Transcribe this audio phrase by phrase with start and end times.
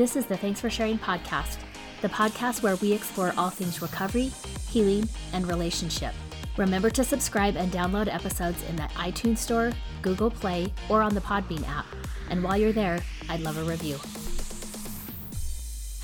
[0.00, 1.58] This is the Thanks for Sharing podcast,
[2.00, 4.32] the podcast where we explore all things recovery,
[4.70, 6.14] healing, and relationship.
[6.56, 11.20] Remember to subscribe and download episodes in the iTunes Store, Google Play, or on the
[11.20, 11.84] Podbean app.
[12.30, 13.98] And while you're there, I'd love a review.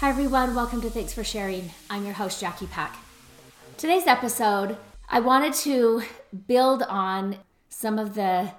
[0.00, 0.54] Hi, everyone.
[0.54, 1.70] Welcome to Thanks for Sharing.
[1.88, 2.98] I'm your host, Jackie Pack.
[3.78, 4.76] Today's episode,
[5.08, 6.02] I wanted to
[6.46, 7.38] build on
[7.70, 8.52] some of the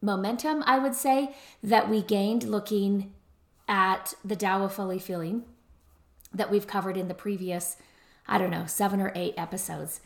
[0.00, 1.34] momentum, I would say,
[1.64, 3.13] that we gained looking
[3.68, 5.44] at the of Fully Feeling
[6.32, 7.76] that we've covered in the previous,
[8.26, 10.00] I don't know, seven or eight episodes.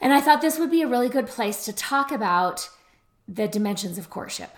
[0.00, 2.68] And I thought this would be a really good place to talk about
[3.26, 4.50] the dimensions of courtship.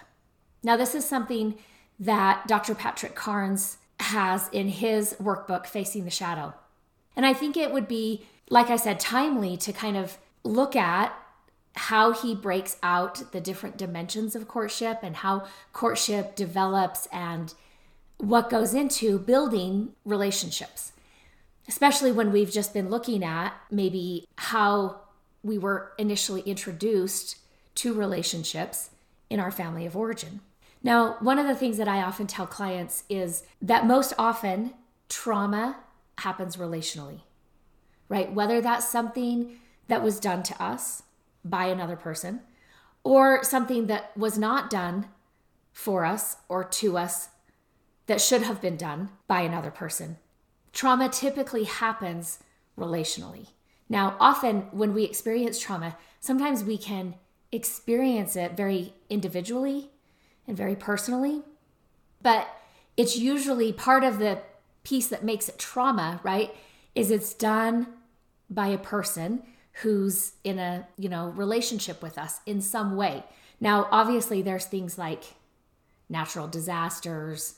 [0.62, 1.57] Now, this is something
[2.01, 2.75] that Dr.
[2.75, 6.55] Patrick Carnes has in his workbook, Facing the Shadow.
[7.17, 11.12] And I think it would be, like I said, timely to kind of look at
[11.75, 17.55] how he breaks out the different dimensions of courtship and how courtship develops and
[18.19, 20.92] what goes into building relationships,
[21.69, 25.01] especially when we've just been looking at maybe how
[25.42, 27.37] we were initially introduced
[27.77, 28.91] to relationships
[29.31, 30.41] in our family of origin.
[30.83, 34.75] Now, one of the things that I often tell clients is that most often
[35.09, 35.77] trauma
[36.19, 37.20] happens relationally,
[38.09, 38.33] right?
[38.33, 41.03] Whether that's something that was done to us
[41.45, 42.41] by another person
[43.05, 45.07] or something that was not done
[45.73, 47.29] for us or to us
[48.09, 50.17] that should have been done by another person.
[50.73, 52.41] Trauma typically happens
[52.77, 53.48] relationally.
[53.89, 57.14] Now, often when we experience trauma, sometimes we can
[57.53, 59.91] experience it very individually
[60.47, 61.42] and very personally,
[62.23, 62.48] but
[62.97, 64.41] it's usually part of the
[64.84, 66.55] piece that makes it trauma, right?
[66.95, 67.86] Is it's done
[68.51, 69.42] by a person
[69.83, 73.25] who's in a, you know, relationship with us in some way.
[73.61, 75.25] Now, obviously there's things like
[76.09, 77.55] natural disasters,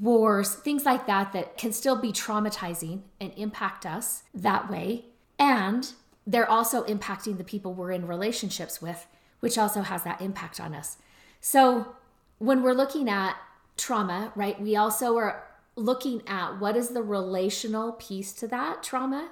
[0.00, 5.04] wars, things like that, that can still be traumatizing and impact us that way.
[5.38, 5.92] And
[6.26, 9.06] they're also impacting the people we're in relationships with,
[9.40, 10.96] which also has that impact on us.
[11.40, 11.94] So
[12.38, 13.36] when we're looking at
[13.76, 15.44] trauma, right, we also are
[15.76, 19.30] looking at what is the relational piece to that trauma.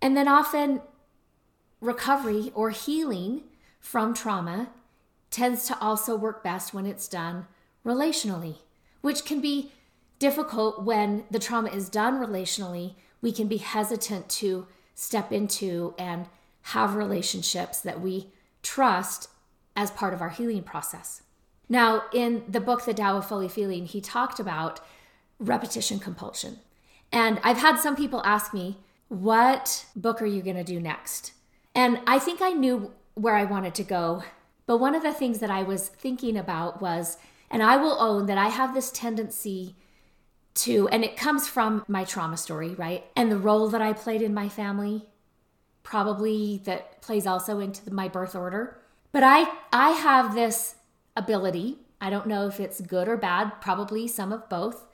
[0.00, 0.80] And then often
[1.80, 3.42] recovery or healing
[3.80, 4.70] from trauma
[5.30, 7.46] tends to also work best when it's done
[7.84, 8.56] relationally
[9.02, 9.72] which can be
[10.18, 12.94] difficult when the trauma is done relationally.
[13.20, 16.26] We can be hesitant to step into and
[16.62, 18.28] have relationships that we
[18.62, 19.28] trust
[19.76, 21.22] as part of our healing process.
[21.68, 24.80] Now, in the book, The Tao of Fully Feeling, he talked about
[25.38, 26.58] repetition compulsion.
[27.10, 31.32] And I've had some people ask me, What book are you going to do next?
[31.74, 34.22] And I think I knew where I wanted to go.
[34.66, 37.16] But one of the things that I was thinking about was
[37.52, 39.76] and I will own that I have this tendency
[40.54, 43.04] to, and it comes from my trauma story, right?
[43.14, 45.06] And the role that I played in my family,
[45.82, 48.78] probably that plays also into my birth order.
[49.12, 50.76] But I, I have this
[51.16, 51.78] ability.
[52.00, 54.86] I don't know if it's good or bad, probably some of both.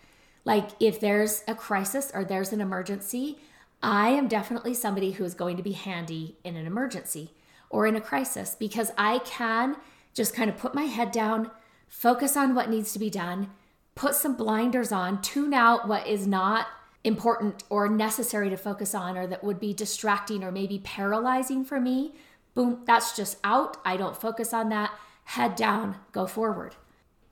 [0.44, 3.38] Like if there's a crisis or there's an emergency,
[3.82, 7.34] I am definitely somebody who is going to be handy in an emergency
[7.70, 9.76] or in a crisis because I can
[10.14, 11.50] just kind of put my head down,
[11.88, 13.50] focus on what needs to be done,
[13.94, 16.68] put some blinders on, tune out what is not
[17.04, 21.80] important or necessary to focus on or that would be distracting or maybe paralyzing for
[21.80, 22.14] me.
[22.54, 23.76] Boom, that's just out.
[23.84, 24.92] I don't focus on that.
[25.24, 26.74] Head down, go forward.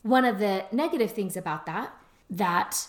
[0.02, 1.92] One of the negative things about that
[2.30, 2.88] that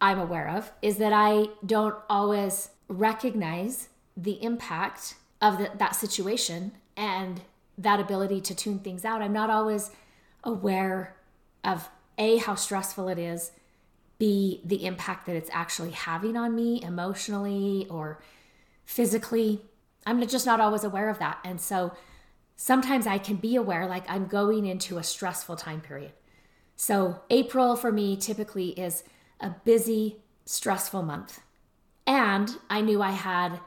[0.00, 6.72] I'm aware of is that I don't always recognize the impact of the, that situation
[6.96, 7.42] and
[7.76, 9.22] that ability to tune things out.
[9.22, 9.90] I'm not always
[10.44, 11.16] aware
[11.64, 13.52] of A, how stressful it is,
[14.18, 18.20] B, the impact that it's actually having on me emotionally or
[18.84, 19.62] physically.
[20.06, 21.38] I'm just not always aware of that.
[21.44, 21.92] And so
[22.56, 26.12] sometimes I can be aware, like I'm going into a stressful time period.
[26.74, 29.04] So April for me typically is
[29.40, 31.40] a busy, stressful month.
[32.06, 33.60] And I knew I had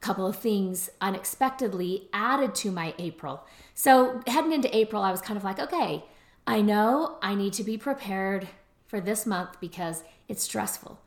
[0.00, 3.44] couple of things unexpectedly added to my April.
[3.74, 6.04] So heading into April, I was kind of like, okay,
[6.46, 8.48] I know I need to be prepared
[8.86, 11.00] for this month because it's stressful.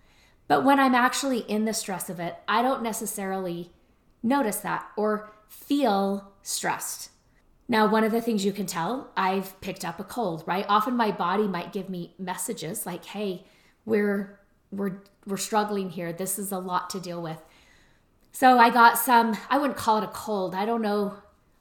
[0.47, 3.71] But when I'm actually in the stress of it, I don't necessarily
[4.21, 7.09] notice that or feel stressed.
[7.67, 10.65] Now, one of the things you can tell, I've picked up a cold, right?
[10.67, 13.45] Often my body might give me messages like, "Hey,
[13.85, 14.39] we're
[14.71, 16.11] we're we're struggling here.
[16.11, 17.41] This is a lot to deal with."
[18.33, 20.53] So I got some, I wouldn't call it a cold.
[20.53, 21.13] I don't know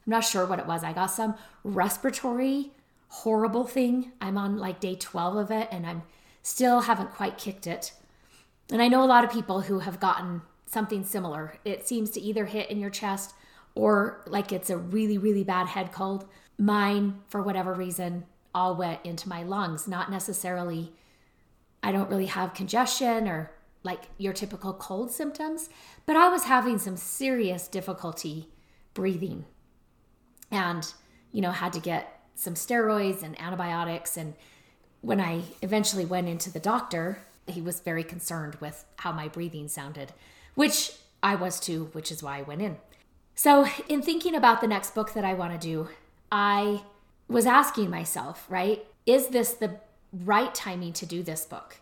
[0.05, 0.83] I'm not sure what it was.
[0.83, 2.71] I got some respiratory
[3.07, 4.11] horrible thing.
[4.19, 6.03] I'm on like day 12 of it and I'm
[6.41, 7.93] still haven't quite kicked it.
[8.71, 11.57] And I know a lot of people who have gotten something similar.
[11.63, 13.33] It seems to either hit in your chest
[13.75, 16.27] or like it's a really, really bad head cold.
[16.57, 20.91] Mine, for whatever reason, all went into my lungs, not necessarily,
[21.81, 23.51] I don't really have congestion or
[23.83, 25.69] like your typical cold symptoms,
[26.05, 28.47] but I was having some serious difficulty
[28.93, 29.45] breathing
[30.51, 30.91] and,
[31.31, 34.17] you know, had to get some steroids and antibiotics.
[34.17, 34.35] And
[35.01, 39.67] when I eventually went into the doctor, he was very concerned with how my breathing
[39.67, 40.13] sounded,
[40.55, 42.77] which I was too, which is why I went in.
[43.35, 45.89] So, in thinking about the next book that I want to do,
[46.31, 46.83] I
[47.27, 49.79] was asking myself, right, is this the
[50.13, 51.77] right timing to do this book?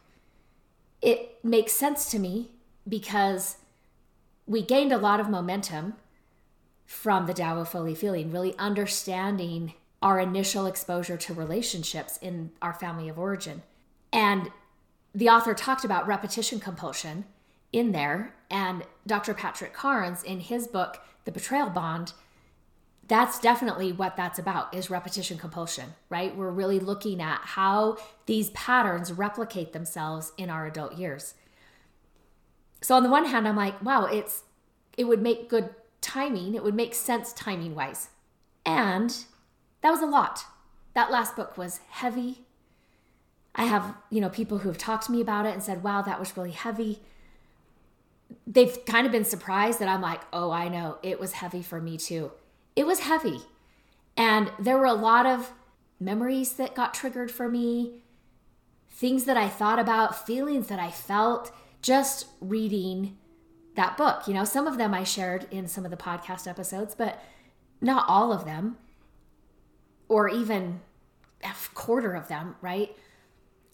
[1.02, 2.52] It makes sense to me
[2.88, 3.58] because
[4.46, 5.96] we gained a lot of momentum
[6.86, 12.74] from the Tao of Fully Feeling, really understanding our initial exposure to relationships in our
[12.74, 13.62] family of origin.
[14.12, 14.52] And
[15.14, 17.26] the author talked about repetition compulsion
[17.72, 18.36] in there.
[18.50, 19.34] And Dr.
[19.34, 22.14] Patrick Carnes, in his book, The Betrayal Bond,
[23.12, 26.34] that's definitely what that's about is repetition compulsion, right?
[26.34, 31.34] We're really looking at how these patterns replicate themselves in our adult years.
[32.82, 34.44] So on the one hand, I'm like, wow, it's
[34.98, 36.56] it would make good timing.
[36.56, 38.12] It would make sense timing wise.
[38.66, 39.14] And
[39.82, 40.46] that was a lot.
[40.94, 42.46] That last book was heavy.
[43.54, 46.02] I have, you know, people who have talked to me about it and said, wow,
[46.02, 47.02] that was really heavy.
[48.48, 51.82] They've kind of been surprised that I'm like, oh, I know, it was heavy for
[51.82, 52.32] me too.
[52.76, 53.42] It was heavy.
[54.18, 55.52] And there were a lot of
[56.00, 58.02] memories that got triggered for me,
[58.90, 61.52] things that I thought about, feelings that I felt
[61.82, 63.18] just reading
[63.76, 64.28] that book.
[64.28, 67.22] You know, some of them I shared in some of the podcast episodes, but
[67.80, 68.78] not all of them,
[70.08, 70.82] or even
[71.44, 72.96] a quarter of them, right?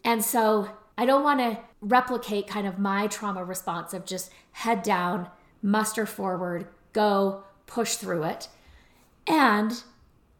[0.03, 4.83] And so I don't want to replicate kind of my trauma response of just head
[4.83, 5.29] down,
[5.61, 8.47] muster forward, go, push through it.
[9.27, 9.83] And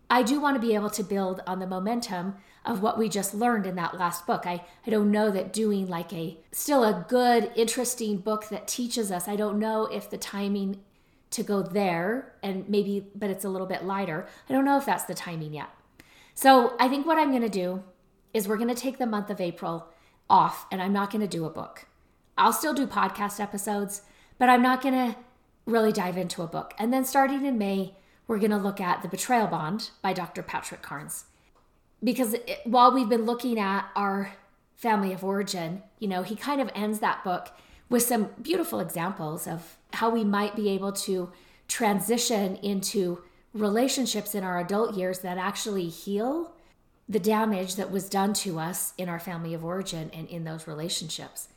[0.10, 2.36] I do want to be able to build on the momentum
[2.66, 4.46] of what we just learned in that last book.
[4.46, 9.12] I, I don't know that doing like a still a good, interesting book that teaches
[9.12, 10.82] us, I don't know if the timing
[11.32, 14.28] to go there and maybe, but it's a little bit lighter.
[14.50, 15.70] I don't know if that's the timing yet.
[16.34, 17.84] So I think what I'm going to do
[18.34, 19.90] is we're going to take the month of April
[20.30, 21.86] off and I'm not going to do a book.
[22.38, 24.04] I'll still do podcast episodes,
[24.38, 25.18] but I'm not going to
[25.66, 26.74] really dive into a book.
[26.78, 27.96] And then starting in May,
[28.28, 30.44] we're going to look at The Betrayal Bond by Dr.
[30.44, 31.26] Patrick Carnes.
[32.04, 34.34] Because it, while we've been looking at our
[34.76, 37.50] family of origin, you know, he kind of ends that book
[37.90, 41.32] with some beautiful examples of how we might be able to
[41.68, 46.52] transition into relationships in our adult years that actually heal
[47.10, 50.68] the damage that was done to us in our family of origin and in those
[50.68, 51.48] relationships.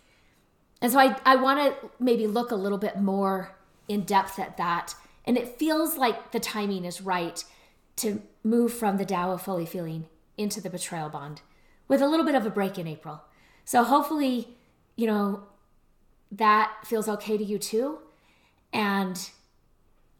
[0.80, 3.56] And so I, I want to maybe look a little bit more
[3.88, 4.94] in depth at that
[5.24, 7.44] and it feels like the timing is right
[7.96, 10.06] to move from the Tao of Fully Feeling
[10.36, 11.42] into the betrayal bond
[11.88, 13.22] with a little bit of a break in April.
[13.64, 14.56] So hopefully,
[14.96, 15.44] you know,
[16.32, 17.98] that feels okay to you too.
[18.72, 19.30] And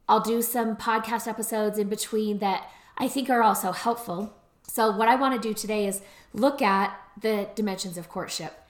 [0.09, 2.69] I'll do some podcast episodes in between that
[2.99, 4.37] I think are also helpful.
[4.67, 6.03] So, what I want to do today is
[6.33, 8.61] look at the dimensions of courtship.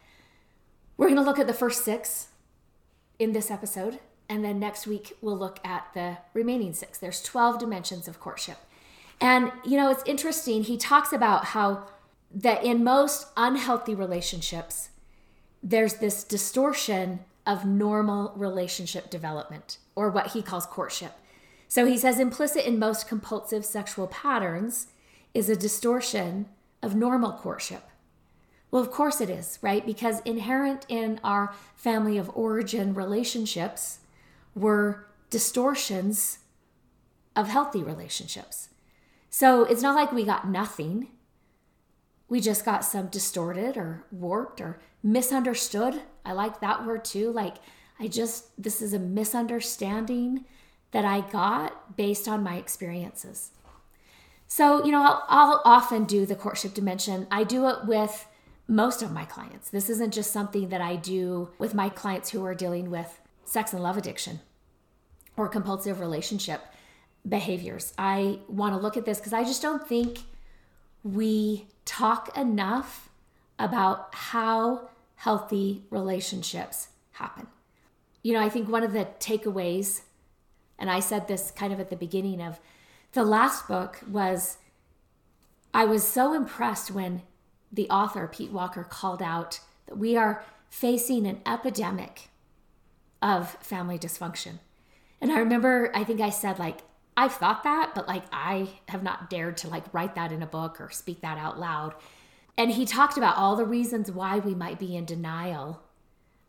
[0.96, 2.29] We're going to look at the first six
[3.19, 4.01] in this episode.
[4.31, 6.99] And then next week, we'll look at the remaining six.
[6.99, 8.58] There's 12 dimensions of courtship.
[9.20, 10.63] And, you know, it's interesting.
[10.63, 11.89] He talks about how
[12.32, 14.91] that in most unhealthy relationships,
[15.65, 21.15] there's this distortion of normal relationship development, or what he calls courtship.
[21.67, 24.87] So he says implicit in most compulsive sexual patterns
[25.34, 26.46] is a distortion
[26.84, 27.82] of normal courtship.
[28.70, 29.84] Well, of course it is, right?
[29.84, 33.99] Because inherent in our family of origin relationships
[34.54, 36.38] were distortions
[37.36, 38.69] of healthy relationships.
[39.30, 41.08] So it's not like we got nothing.
[42.28, 46.02] We just got some distorted or warped or misunderstood.
[46.24, 47.32] I like that word too.
[47.32, 47.56] Like,
[47.98, 50.44] I just, this is a misunderstanding
[50.90, 53.50] that I got based on my experiences.
[54.48, 57.28] So, you know, I'll, I'll, often do the courtship dimension.
[57.30, 58.26] I do it with
[58.66, 59.70] most of my clients.
[59.70, 63.19] This isn't just something that I do with my clients who are dealing with
[63.50, 64.40] sex and love addiction
[65.36, 66.62] or compulsive relationship
[67.28, 67.92] behaviors.
[67.98, 70.20] I want to look at this because I just don't think
[71.02, 73.10] we talk enough
[73.58, 77.48] about how healthy relationships happen.
[78.22, 80.02] You know, I think one of the takeaways,
[80.78, 82.60] and I said this kind of at the beginning of
[83.12, 84.58] the last book, was
[85.74, 87.22] I was so impressed when
[87.72, 92.30] the author, Pete Walker, called out that we are facing an epidemic
[93.22, 94.58] of family dysfunction.
[95.20, 96.79] And I remember, I think I said, like,
[97.17, 100.46] I've thought that, but like, I have not dared to like write that in a
[100.46, 101.94] book or speak that out loud.
[102.56, 105.82] And he talked about all the reasons why we might be in denial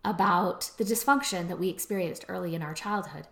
[0.04, 3.28] about the dysfunction that we experienced early in our childhood.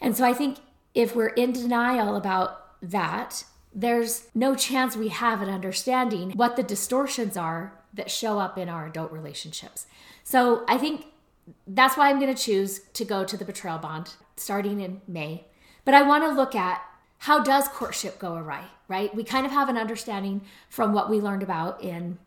[0.00, 0.58] And so I think
[0.94, 6.62] if we're in denial about that, there's no chance we have an understanding what the
[6.62, 9.86] distortions are that show up in our adult relationships.
[10.24, 11.06] So I think
[11.66, 15.46] that's why I'm going to choose to go to the betrayal bond starting in May.
[15.84, 16.82] But I want to look at
[17.18, 19.14] how does courtship go awry, right?
[19.14, 22.18] We kind of have an understanding from what we learned about in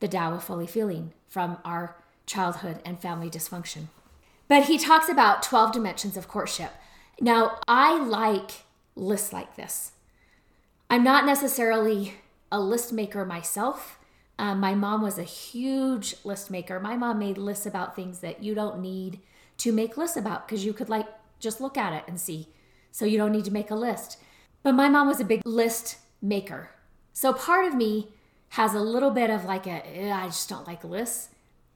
[0.00, 3.86] the Tao of Fully Feeling from our childhood and family dysfunction.
[4.48, 6.72] But he talks about 12 dimensions of courtship.
[7.20, 8.64] Now, I like
[8.96, 9.92] lists like this.
[10.88, 12.14] I'm not necessarily
[12.50, 13.99] a list maker myself.
[14.40, 16.80] Um, my mom was a huge list maker.
[16.80, 19.20] My mom made lists about things that you don't need
[19.58, 21.06] to make lists about because you could like
[21.38, 22.48] just look at it and see.
[22.90, 24.16] So you don't need to make a list.
[24.62, 26.70] But my mom was a big list maker.
[27.12, 28.14] So part of me
[28.50, 31.28] has a little bit of like a I just don't like lists.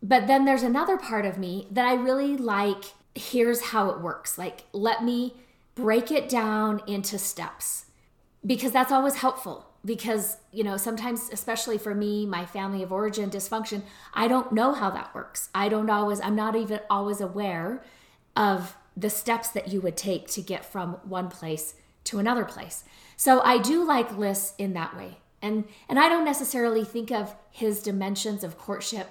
[0.03, 4.39] But then there's another part of me that I really like here's how it works.
[4.39, 5.35] Like let me
[5.75, 7.85] break it down into steps
[8.45, 13.31] because that's always helpful because you know sometimes especially for me my family of origin
[13.31, 13.83] dysfunction
[14.15, 15.51] i don't know how that works.
[15.55, 17.85] I don't always i'm not even always aware
[18.37, 21.75] of the steps that you would take to get from one place
[22.05, 22.85] to another place.
[23.17, 25.19] So i do like lists in that way.
[25.43, 29.09] And and i don't necessarily think of his dimensions of courtship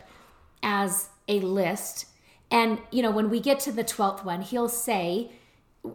[0.62, 2.06] as a list.
[2.50, 5.32] And you know when we get to the 12th one he'll say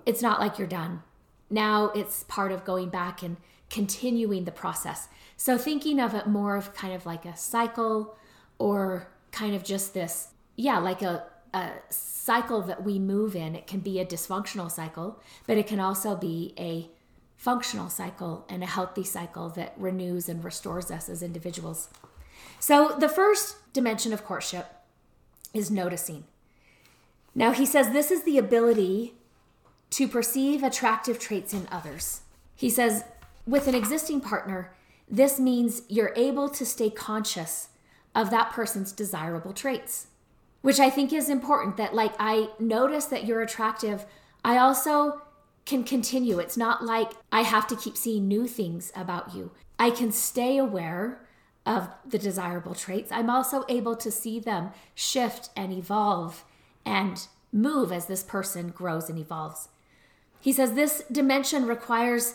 [0.07, 1.03] it's not like you're done.
[1.51, 3.39] Now it's part of going back and
[3.71, 5.09] continuing the process.
[5.37, 8.17] So thinking of it more of kind of like a cycle
[8.59, 13.55] or kind of just this, yeah, like a, a cycle that we move in.
[13.55, 16.91] It can be a dysfunctional cycle, but it can also be a
[17.37, 21.89] functional cycle and a healthy cycle that renews and restores us as individuals.
[22.59, 24.67] So the first dimension of courtship
[25.55, 26.25] is noticing.
[27.35, 29.15] Now he says this is the ability
[29.91, 32.23] to perceive attractive traits in others.
[32.57, 33.05] He says
[33.49, 34.75] with an existing partner,
[35.09, 37.69] this means you're able to stay conscious
[38.15, 40.09] of that person's desirable traits,
[40.61, 44.05] which I think is important that, like, I notice that you're attractive.
[44.45, 45.23] I also
[45.65, 46.39] can continue.
[46.39, 49.51] It's not like I have to keep seeing new things about you.
[49.79, 51.27] I can stay aware
[51.65, 53.11] of the desirable traits.
[53.11, 56.45] I'm also able to see them shift and evolve
[56.85, 59.69] and move as this person grows and evolves.
[60.39, 62.35] He says this dimension requires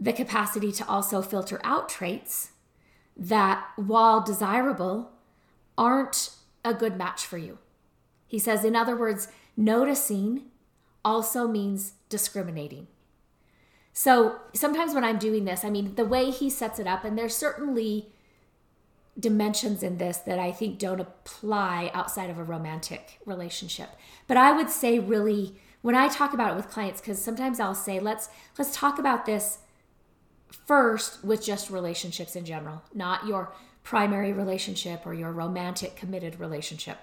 [0.00, 2.52] the capacity to also filter out traits
[3.16, 5.10] that, while desirable,
[5.76, 6.30] aren't
[6.64, 7.58] a good match for you.
[8.26, 10.42] He says, in other words, noticing
[11.04, 12.86] also means discriminating.
[13.92, 17.18] So sometimes when I'm doing this, I mean, the way he sets it up, and
[17.18, 18.12] there's certainly
[19.18, 23.90] dimensions in this that I think don't apply outside of a romantic relationship.
[24.28, 27.74] But I would say, really, when I talk about it with clients, because sometimes I'll
[27.74, 29.58] say, let's let's talk about this
[30.50, 33.52] first with just relationships in general, not your
[33.82, 36.98] primary relationship or your romantic committed relationship.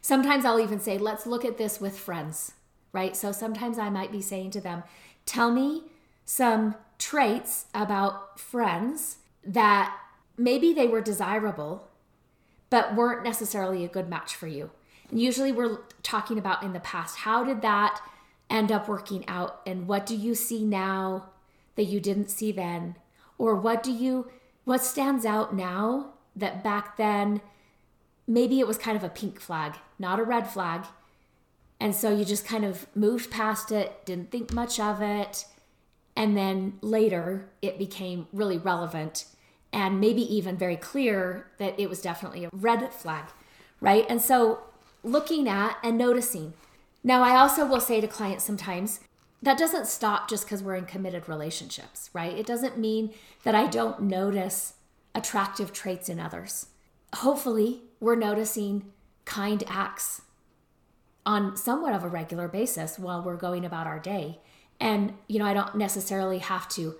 [0.00, 2.52] Sometimes I'll even say, let's look at this with friends,
[2.92, 3.14] right?
[3.14, 4.82] So sometimes I might be saying to them,
[5.26, 5.84] tell me
[6.24, 9.96] some traits about friends that
[10.38, 11.88] maybe they were desirable,
[12.70, 14.70] but weren't necessarily a good match for you.
[15.10, 18.00] And usually we're talking about in the past, how did that
[18.48, 19.60] end up working out?
[19.66, 21.30] And what do you see now
[21.80, 22.94] that you didn't see then?
[23.38, 24.30] Or what do you,
[24.64, 27.40] what stands out now that back then
[28.28, 30.84] maybe it was kind of a pink flag, not a red flag?
[31.80, 35.46] And so you just kind of moved past it, didn't think much of it.
[36.14, 39.24] And then later it became really relevant
[39.72, 43.24] and maybe even very clear that it was definitely a red flag,
[43.80, 44.04] right?
[44.06, 44.64] And so
[45.02, 46.52] looking at and noticing.
[47.02, 49.00] Now, I also will say to clients sometimes,
[49.42, 52.36] that doesn't stop just because we're in committed relationships, right?
[52.36, 53.12] It doesn't mean
[53.44, 54.74] that I don't notice
[55.14, 56.66] attractive traits in others.
[57.16, 58.92] Hopefully, we're noticing
[59.24, 60.22] kind acts
[61.24, 64.40] on somewhat of a regular basis while we're going about our day.
[64.78, 66.96] And, you know, I don't necessarily have to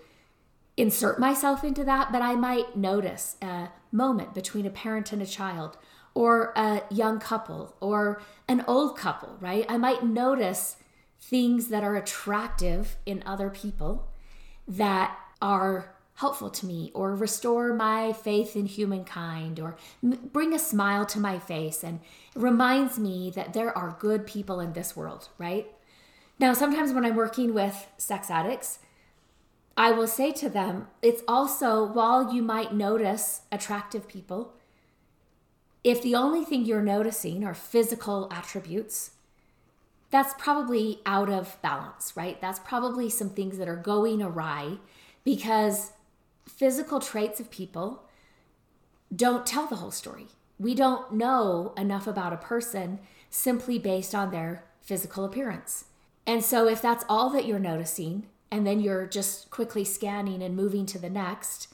[0.76, 5.26] insert myself into that, but I might notice a moment between a parent and a
[5.26, 5.76] child,
[6.14, 9.64] or a young couple, or an old couple, right?
[9.68, 10.76] I might notice
[11.20, 14.08] things that are attractive in other people
[14.66, 21.06] that are helpful to me or restore my faith in humankind or bring a smile
[21.06, 22.00] to my face and
[22.34, 25.72] reminds me that there are good people in this world, right?
[26.38, 28.80] Now, sometimes when I'm working with sex addicts,
[29.76, 34.52] I will say to them, it's also while you might notice attractive people,
[35.82, 39.12] if the only thing you're noticing are physical attributes,
[40.10, 42.40] that's probably out of balance, right?
[42.40, 44.78] That's probably some things that are going awry
[45.24, 45.92] because
[46.48, 48.04] physical traits of people
[49.14, 50.26] don't tell the whole story.
[50.58, 52.98] We don't know enough about a person
[53.30, 55.84] simply based on their physical appearance.
[56.26, 60.56] And so, if that's all that you're noticing, and then you're just quickly scanning and
[60.56, 61.68] moving to the next,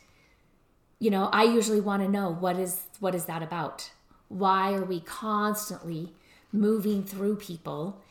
[0.98, 3.90] you know, I usually want to know what is what is that about?
[4.28, 6.12] Why are we constantly
[6.52, 8.02] moving through people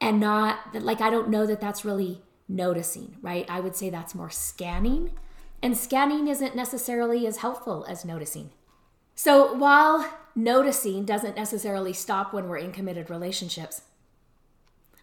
[0.00, 3.46] and not like I don't know that that's really noticing, right?
[3.48, 5.12] I would say that's more scanning
[5.64, 8.50] and scanning isn't necessarily as helpful as noticing.
[9.14, 13.80] So while noticing doesn't necessarily stop when we're in committed relationships,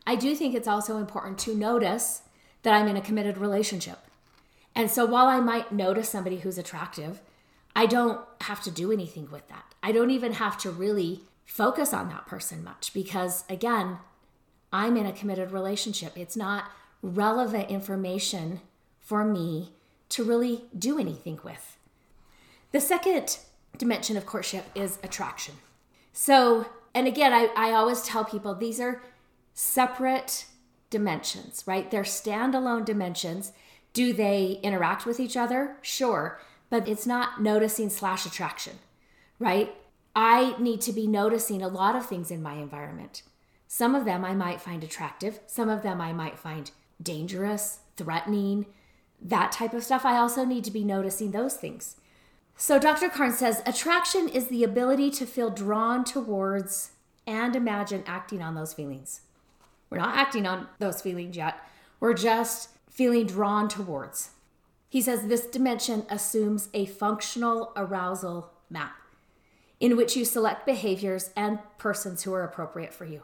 [0.06, 2.22] I do think it's also important to notice
[2.62, 3.98] that I'm in a committed relationship.
[4.76, 7.22] And so while I might notice somebody who's attractive,
[7.76, 9.74] I don't have to do anything with that.
[9.82, 13.98] I don't even have to really focus on that person much because, again,
[14.72, 16.18] I'm in a committed relationship.
[16.18, 18.62] It's not relevant information
[19.00, 19.74] for me
[20.10, 21.78] to really do anything with.
[22.72, 23.40] The second
[23.78, 25.56] dimension of courtship is attraction.
[26.14, 29.02] So, and again, I, I always tell people these are
[29.54, 30.46] separate
[30.90, 31.90] dimensions, right?
[31.90, 33.52] They're standalone dimensions.
[33.94, 35.78] Do they interact with each other?
[35.82, 38.80] Sure, but it's not noticing slash attraction,
[39.40, 39.76] right?
[40.16, 43.24] I need to be noticing a lot of things in my environment.
[43.74, 46.70] Some of them I might find attractive, some of them I might find
[47.02, 48.66] dangerous, threatening,
[49.22, 51.96] that type of stuff, I also need to be noticing those things.
[52.58, 53.08] So Dr.
[53.08, 56.92] Carnes says attraction is the ability to feel drawn towards
[57.26, 59.22] and imagine acting on those feelings.
[59.90, 61.56] We're not acting on those feelings yet.
[62.02, 64.32] We're just feeling drawn towards.
[64.90, 68.98] He says this dimension assumes a functional arousal map
[69.80, 73.22] in which you select behaviors and persons who are appropriate for you.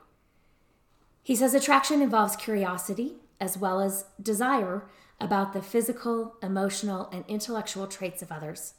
[1.28, 4.86] He says attraction involves curiosity as well as desire
[5.20, 8.76] about the physical, emotional, and intellectual traits of others.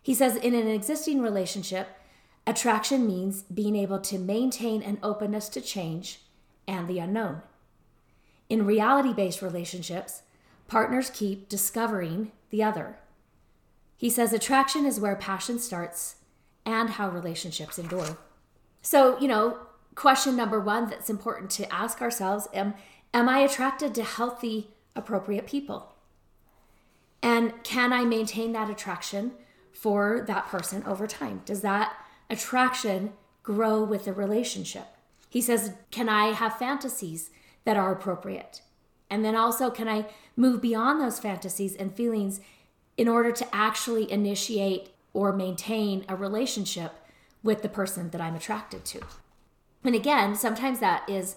[0.00, 1.88] He says in an existing relationship,
[2.46, 6.20] attraction means being able to maintain an openness to change
[6.68, 7.42] and the unknown.
[8.48, 10.22] In reality based relationships,
[10.68, 13.00] partners keep discovering the other.
[13.96, 16.14] He says attraction is where passion starts
[16.64, 18.18] and how relationships endure.
[18.82, 19.58] So, you know,
[19.94, 22.74] question number one that's important to ask ourselves am,
[23.12, 25.94] am I attracted to healthy appropriate people?
[27.22, 29.32] And can I maintain that attraction
[29.72, 31.42] for that person over time?
[31.44, 31.94] Does that
[32.28, 34.86] attraction grow with the relationship?
[35.28, 37.30] He says, Can I have fantasies
[37.64, 38.62] that are appropriate?
[39.10, 42.40] And then also, can I move beyond those fantasies and feelings
[42.96, 46.92] in order to actually initiate or maintain a relationship
[47.42, 49.00] with the person that I'm attracted to?
[49.84, 51.36] And again, sometimes that is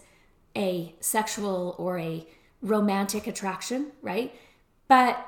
[0.55, 2.25] a sexual or a
[2.61, 4.33] romantic attraction, right?
[4.87, 5.23] But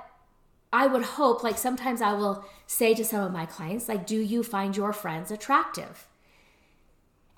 [0.71, 4.19] I would hope, like sometimes I will say to some of my clients, like, do
[4.19, 6.07] you find your friends attractive?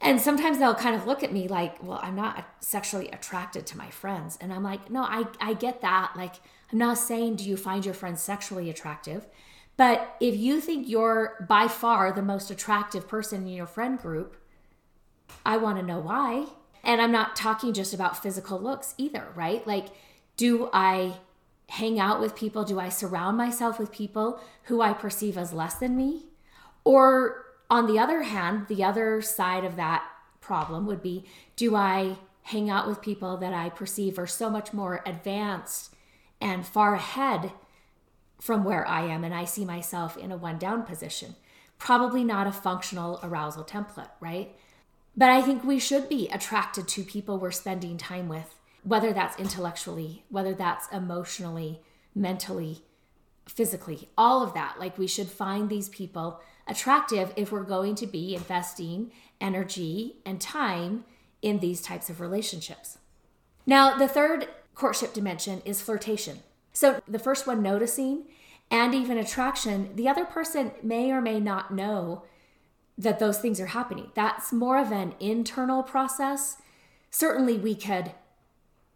[0.01, 3.77] And sometimes they'll kind of look at me like, well, I'm not sexually attracted to
[3.77, 4.37] my friends.
[4.41, 6.13] And I'm like, no, I, I get that.
[6.15, 6.35] Like,
[6.71, 9.27] I'm not saying, do you find your friends sexually attractive?
[9.77, 14.37] But if you think you're by far the most attractive person in your friend group,
[15.45, 16.45] I want to know why.
[16.83, 19.65] And I'm not talking just about physical looks either, right?
[19.67, 19.87] Like,
[20.35, 21.17] do I
[21.69, 22.63] hang out with people?
[22.63, 26.25] Do I surround myself with people who I perceive as less than me?
[26.83, 30.03] Or on the other hand, the other side of that
[30.41, 34.73] problem would be do I hang out with people that I perceive are so much
[34.73, 35.95] more advanced
[36.41, 37.51] and far ahead
[38.39, 41.35] from where I am, and I see myself in a one down position?
[41.77, 44.55] Probably not a functional arousal template, right?
[45.15, 49.39] But I think we should be attracted to people we're spending time with, whether that's
[49.39, 51.81] intellectually, whether that's emotionally,
[52.15, 52.83] mentally,
[53.47, 54.79] physically, all of that.
[54.79, 60.39] Like we should find these people attractive if we're going to be investing energy and
[60.39, 61.03] time
[61.41, 62.97] in these types of relationships.
[63.65, 66.39] Now, the third courtship dimension is flirtation.
[66.71, 68.25] So, the first one, noticing
[68.69, 72.23] and even attraction, the other person may or may not know
[72.97, 74.11] that those things are happening.
[74.13, 76.57] That's more of an internal process.
[77.09, 78.11] Certainly, we could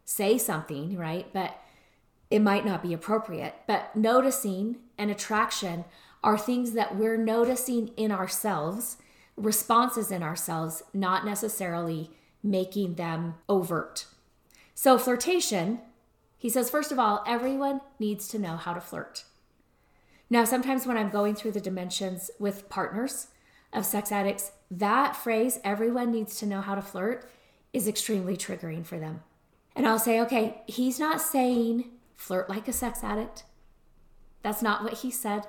[0.04, 1.28] say something, right?
[1.34, 1.60] But
[2.30, 3.56] it might not be appropriate.
[3.68, 5.86] But noticing and attraction
[6.24, 8.98] are things that we're noticing in ourselves,
[9.38, 12.12] responses in ourselves, not necessarily
[12.44, 14.06] making them overt.
[14.74, 15.80] So, flirtation,
[16.38, 19.24] he says, first of all, everyone needs to know how to flirt.
[20.30, 23.28] Now, sometimes when I'm going through the dimensions with partners
[23.76, 27.30] of sex addicts, that phrase, everyone needs to know how to flirt,
[27.74, 29.22] is extremely triggering for them.
[29.76, 33.44] And I'll say, okay, he's not saying flirt like a sex addict.
[34.42, 35.46] That's not what he said.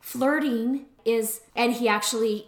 [0.00, 2.46] Flirting is, and he actually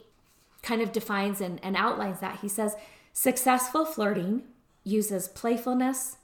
[0.62, 2.40] kind of defines and, and outlines that.
[2.40, 2.74] He says,
[3.12, 4.44] successful flirting
[4.82, 6.16] uses playfulness,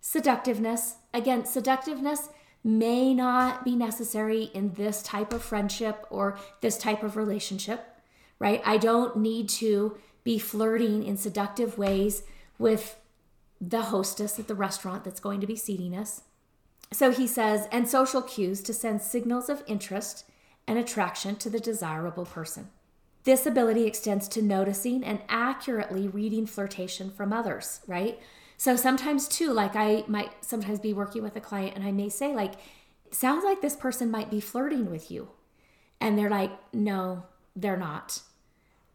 [0.00, 0.96] seductiveness.
[1.14, 2.28] Again, seductiveness
[2.64, 7.96] may not be necessary in this type of friendship or this type of relationship,
[8.38, 8.60] right?
[8.64, 12.22] I don't need to be flirting in seductive ways
[12.58, 12.98] with
[13.60, 16.22] the hostess at the restaurant that's going to be seating us.
[16.92, 20.24] So he says, and social cues to send signals of interest
[20.66, 22.68] and attraction to the desirable person.
[23.24, 28.18] This ability extends to noticing and accurately reading flirtation from others, right?
[28.58, 32.08] So sometimes too, like I might sometimes be working with a client and I may
[32.08, 32.54] say, like,
[33.12, 35.30] sounds like this person might be flirting with you.
[36.00, 37.22] And they're like, no,
[37.54, 38.20] they're not.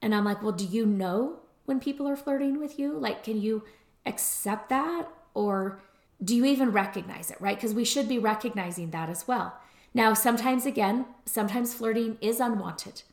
[0.02, 2.92] And I'm like, well, do you know when people are flirting with you?
[2.92, 3.64] Like, can you
[4.06, 5.08] accept that?
[5.34, 5.82] Or
[6.22, 7.56] do you even recognize it, right?
[7.56, 9.58] Because we should be recognizing that as well.
[9.94, 13.04] Now, sometimes, again, sometimes flirting is unwanted.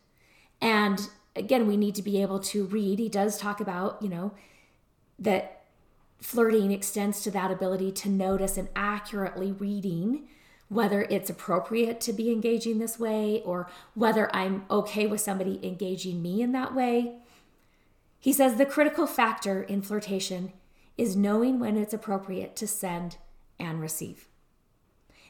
[0.60, 2.98] And again, we need to be able to read.
[2.98, 4.32] He does talk about, you know,
[5.18, 5.59] that
[6.20, 10.28] flirting extends to that ability to notice and accurately reading
[10.68, 16.22] whether it's appropriate to be engaging this way or whether I'm okay with somebody engaging
[16.22, 17.16] me in that way.
[18.20, 20.52] He says the critical factor in flirtation
[20.96, 23.16] is knowing when it's appropriate to send
[23.58, 24.28] and receive.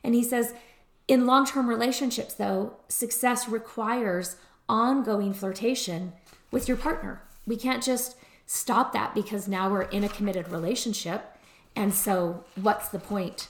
[0.04, 0.52] And he says,
[1.08, 4.36] in long term relationships, though, success requires
[4.68, 6.12] ongoing flirtation
[6.50, 7.22] with your partner.
[7.46, 8.16] We can't just
[8.52, 11.36] stop that because now we're in a committed relationship.
[11.76, 13.46] And so, what's the point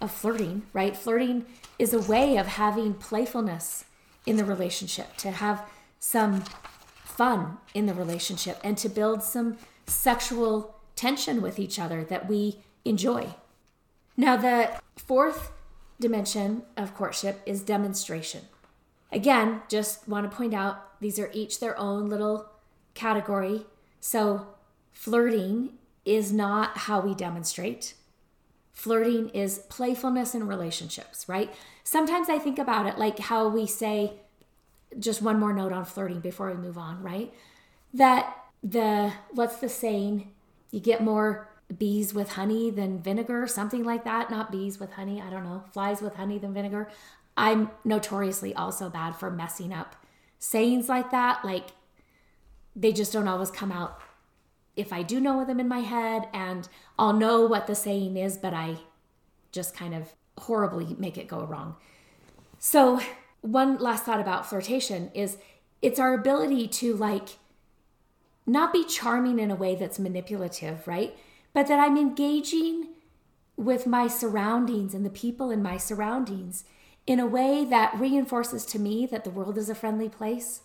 [0.00, 0.96] of flirting, right?
[0.96, 1.46] Flirting
[1.80, 3.86] is a way of having playfulness
[4.24, 6.44] in the relationship, to have some
[7.02, 9.56] fun in the relationship, and to build some
[9.88, 13.34] sexual tension with each other that we enjoy.
[14.16, 15.50] Now, the fourth
[15.98, 18.42] dimension of courtship is demonstration.
[19.10, 22.48] Again, just want to point out these are each their own little
[22.94, 23.66] category.
[24.00, 24.46] So,
[24.92, 25.70] flirting
[26.04, 27.94] is not how we demonstrate.
[28.72, 31.52] Flirting is playfulness in relationships, right?
[31.82, 34.14] Sometimes I think about it like how we say,
[34.98, 37.32] just one more note on flirting before we move on, right?
[37.92, 40.32] That the, what's the saying?
[40.70, 44.30] you get more bees with honey than vinegar, something like that.
[44.30, 46.90] Not bees with honey, I don't know, flies with honey than vinegar.
[47.36, 49.96] I'm notoriously also bad for messing up
[50.38, 51.44] sayings like that.
[51.44, 51.68] Like
[52.76, 54.00] they just don't always come out
[54.76, 58.36] if I do know them in my head and I'll know what the saying is,
[58.36, 58.76] but I
[59.50, 61.76] just kind of horribly make it go wrong.
[62.58, 63.00] So,
[63.40, 65.38] one last thought about flirtation is
[65.80, 67.38] it's our ability to like
[68.44, 71.16] not be charming in a way that's manipulative, right?
[71.54, 72.88] But that I'm engaging
[73.56, 76.64] with my surroundings and the people in my surroundings
[77.06, 80.62] in a way that reinforces to me that the world is a friendly place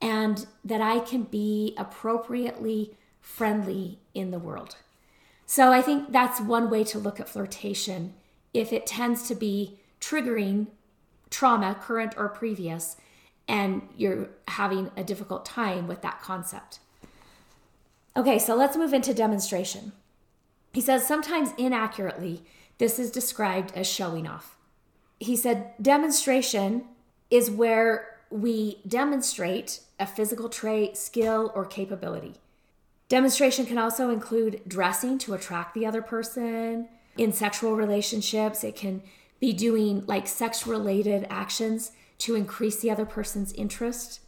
[0.00, 4.76] and that I can be appropriately friendly in the world.
[5.46, 8.14] So I think that's one way to look at flirtation
[8.52, 10.68] if it tends to be triggering
[11.30, 12.96] trauma, current or previous,
[13.46, 16.80] and you're having a difficult time with that concept.
[18.16, 19.92] Okay, so let's move into demonstration.
[20.72, 22.42] He says sometimes inaccurately,
[22.78, 24.56] this is described as showing off.
[25.18, 26.84] He said demonstration
[27.30, 32.34] is where we demonstrate a physical trait, skill, or capability.
[33.08, 36.88] Demonstration can also include dressing to attract the other person.
[37.16, 39.02] In sexual relationships, it can
[39.40, 44.20] be doing like sex related actions to increase the other person's interest.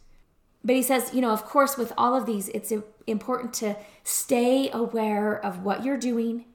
[0.63, 2.71] But he says, you know, of course, with all of these, it's
[3.07, 6.45] important to stay aware of what you're doing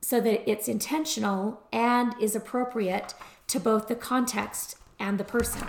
[0.00, 3.14] so that it's intentional and is appropriate
[3.48, 5.66] to both the context and the person.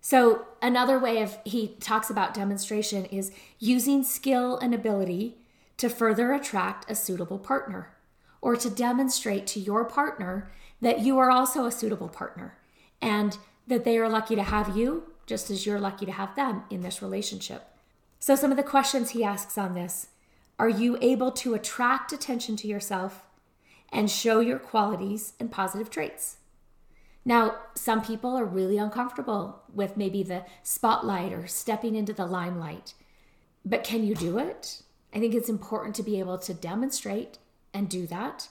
[0.00, 5.36] So, another way of he talks about demonstration is using skill and ability
[5.76, 7.90] to further attract a suitable partner
[8.40, 12.56] or to demonstrate to your partner that you are also a suitable partner
[13.02, 13.36] and
[13.66, 16.80] that they are lucky to have you just as you're lucky to have them in
[16.80, 17.68] this relationship.
[18.18, 20.08] So, some of the questions he asks on this
[20.58, 23.26] are you able to attract attention to yourself
[23.92, 26.36] and show your qualities and positive traits.
[27.24, 32.94] Now, some people are really uncomfortable with maybe the spotlight or stepping into the limelight.
[33.64, 34.82] But can you do it?
[35.12, 37.38] I think it's important to be able to demonstrate
[37.74, 38.48] and do that.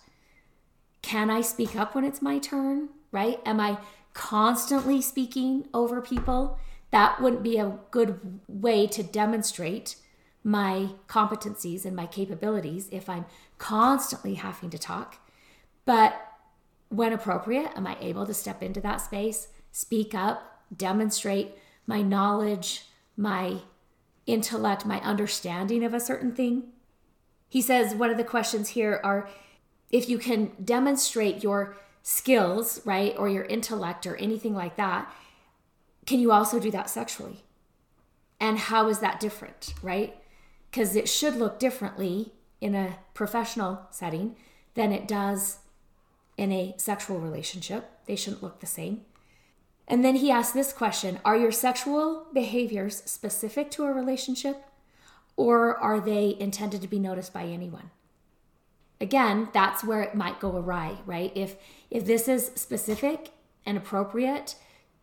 [1.02, 2.90] Can I speak up when it's my turn?
[3.12, 3.40] Right?
[3.46, 3.80] Am I
[4.14, 6.60] constantly speaking over people?
[6.92, 9.96] That wouldn't be a good way to demonstrate
[10.44, 13.26] my competencies and my capabilities if I'm
[13.58, 15.18] constantly having to talk.
[15.86, 16.29] But
[16.90, 22.86] when appropriate, am I able to step into that space, speak up, demonstrate my knowledge,
[23.16, 23.60] my
[24.26, 26.70] intellect, my understanding of a certain thing?
[27.48, 29.30] He says one of the questions here are
[29.92, 35.12] if you can demonstrate your skills, right, or your intellect or anything like that,
[36.06, 37.44] can you also do that sexually?
[38.40, 40.16] And how is that different, right?
[40.70, 44.36] Because it should look differently in a professional setting
[44.76, 45.60] than it does
[46.40, 47.92] in a sexual relationship.
[48.06, 49.02] They shouldn't look the same.
[49.90, 54.64] And then he asked this question Are your sexual behaviors specific to a relationship
[55.36, 57.92] or are they intended to be noticed by anyone?
[59.02, 61.34] Again, that's where it might go awry, right?
[61.36, 61.58] If
[61.92, 63.32] if this is specific
[63.66, 64.56] and appropriate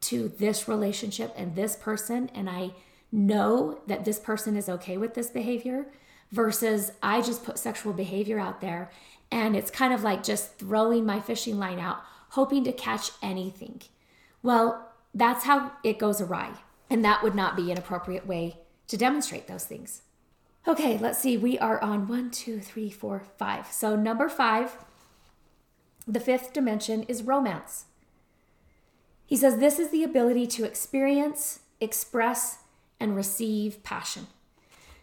[0.02, 2.70] to this relationship and this person and I
[3.12, 5.86] know that this person is okay with this behavior
[6.32, 8.90] versus I just put sexual behavior out there
[9.30, 13.82] and it's kind of like just throwing my fishing line out, hoping to catch anything.
[14.42, 16.52] Well, that's how it goes awry.
[16.88, 18.58] And that would not be an appropriate way
[18.88, 20.02] to demonstrate those things.
[20.68, 21.36] Okay, let's see.
[21.36, 23.68] We are on one, two, three, four, five.
[23.68, 24.76] So, number five,
[26.06, 27.86] the fifth dimension is romance.
[29.26, 32.58] He says this is the ability to experience, express,
[33.00, 34.28] and receive passion.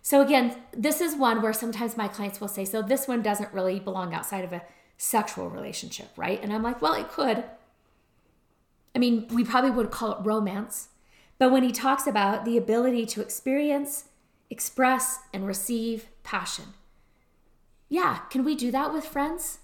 [0.06, 3.54] So again, this is one where sometimes my clients will say, so this one doesn't
[3.54, 4.62] really belong outside of a
[4.98, 6.44] sexual relationship, right?
[6.44, 7.46] And I'm like, well, it could.
[8.94, 10.90] I mean, we probably would call it romance.
[11.40, 14.10] But when he talks about the ability to experience,
[14.50, 16.74] express, and receive passion,
[17.88, 19.60] yeah, can we do that with friends?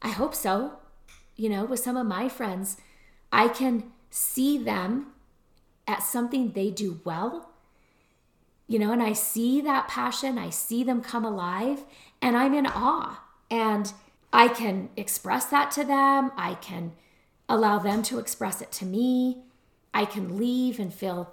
[0.00, 0.78] I hope so.
[1.36, 2.78] You know, with some of my friends,
[3.30, 5.08] I can see them
[5.86, 7.53] at something they do well
[8.66, 11.84] you know, and I see that passion, I see them come alive,
[12.22, 13.22] and I'm in awe.
[13.50, 13.92] And
[14.32, 16.92] I can express that to them, I can
[17.48, 19.42] allow them to express it to me.
[19.92, 21.32] I can leave and feel,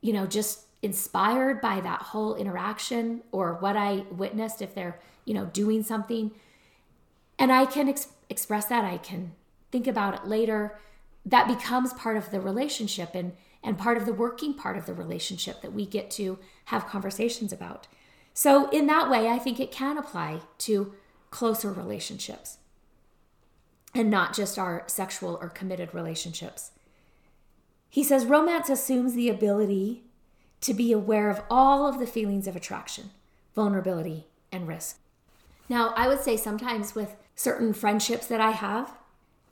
[0.00, 5.34] you know, just inspired by that whole interaction or what I witnessed if they're, you
[5.34, 6.30] know, doing something.
[7.38, 8.84] And I can ex- express that.
[8.84, 9.32] I can
[9.70, 10.78] think about it later.
[11.26, 13.14] That becomes part of the relationship.
[13.14, 13.32] And
[13.68, 17.52] and part of the working part of the relationship that we get to have conversations
[17.52, 17.86] about.
[18.32, 20.94] So, in that way, I think it can apply to
[21.30, 22.56] closer relationships
[23.94, 26.70] and not just our sexual or committed relationships.
[27.90, 30.04] He says romance assumes the ability
[30.62, 33.10] to be aware of all of the feelings of attraction,
[33.54, 34.98] vulnerability, and risk.
[35.68, 38.92] Now, I would say sometimes with certain friendships that I have,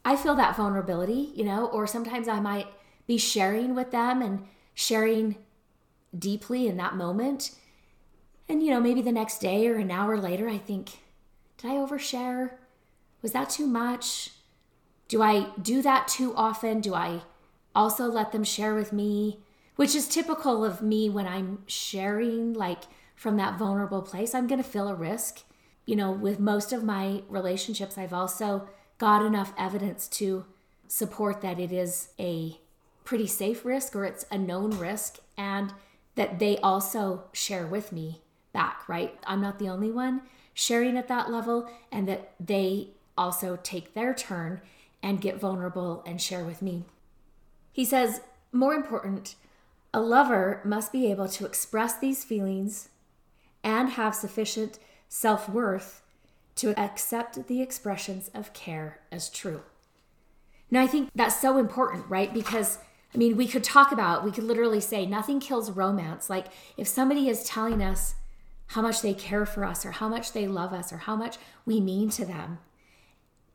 [0.06, 2.68] I feel that vulnerability, you know, or sometimes I might
[3.06, 5.36] be sharing with them and sharing
[6.16, 7.52] deeply in that moment.
[8.48, 11.00] And, you know, maybe the next day or an hour later, I think,
[11.58, 12.52] did I overshare?
[13.22, 14.30] Was that too much?
[15.08, 16.80] Do I do that too often?
[16.80, 17.22] Do I
[17.74, 19.40] also let them share with me?
[19.76, 24.34] Which is typical of me when I'm sharing, like from that vulnerable place.
[24.34, 25.42] I'm going to feel a risk.
[25.84, 30.46] You know, with most of my relationships, I've also got enough evidence to
[30.88, 32.58] support that it is a
[33.06, 35.72] pretty safe risk or it's a known risk and
[36.16, 38.20] that they also share with me
[38.52, 39.18] back, right?
[39.26, 44.12] I'm not the only one sharing at that level and that they also take their
[44.12, 44.60] turn
[45.02, 46.84] and get vulnerable and share with me.
[47.72, 48.20] He says,
[48.52, 49.36] more important,
[49.94, 52.88] a lover must be able to express these feelings
[53.62, 56.02] and have sufficient self worth
[56.56, 59.62] to accept the expressions of care as true.
[60.70, 62.32] Now, I think that's so important, right?
[62.32, 62.78] Because
[63.14, 66.28] I mean, we could talk about, we could literally say nothing kills romance.
[66.28, 68.14] Like if somebody is telling us
[68.68, 71.38] how much they care for us or how much they love us or how much
[71.64, 72.58] we mean to them,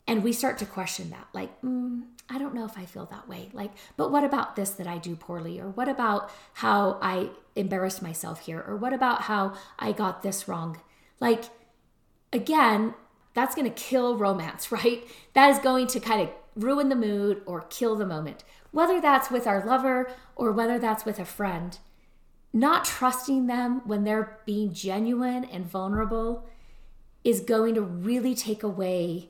[0.07, 3.29] and we start to question that, like, mm, I don't know if I feel that
[3.29, 3.49] way.
[3.53, 5.59] Like, but what about this that I do poorly?
[5.59, 8.63] Or what about how I embarrassed myself here?
[8.67, 10.79] Or what about how I got this wrong?
[11.19, 11.45] Like,
[12.33, 12.93] again,
[13.33, 15.03] that's going to kill romance, right?
[15.33, 19.29] That is going to kind of ruin the mood or kill the moment whether that's
[19.29, 21.77] with our lover or whether that's with a friend,
[22.53, 26.47] not trusting them when they're being genuine and vulnerable
[27.23, 29.29] is going to really take away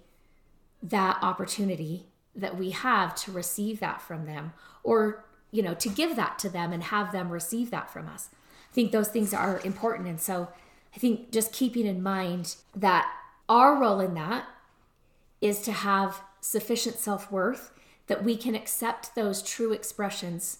[0.81, 2.05] that opportunity
[2.35, 4.53] that we have to receive that from them
[4.83, 8.29] or you know to give that to them and have them receive that from us.
[8.71, 10.07] I think those things are important.
[10.07, 10.47] And so
[10.95, 13.09] i think just keeping in mind that
[13.47, 14.45] our role in that
[15.39, 17.71] is to have sufficient self-worth
[18.07, 20.57] that we can accept those true expressions